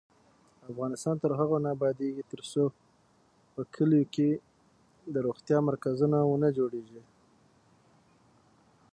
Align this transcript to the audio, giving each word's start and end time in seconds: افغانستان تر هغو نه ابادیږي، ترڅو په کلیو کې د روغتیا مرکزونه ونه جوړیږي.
افغانستان 0.71 1.15
تر 1.23 1.31
هغو 1.39 1.57
نه 1.65 1.69
ابادیږي، 1.75 2.23
ترڅو 2.31 2.63
په 3.53 3.61
کلیو 3.75 4.05
کې 4.15 4.29
د 5.13 5.15
روغتیا 5.25 5.57
مرکزونه 5.69 6.17
ونه 6.25 6.49
جوړیږي. 6.57 7.01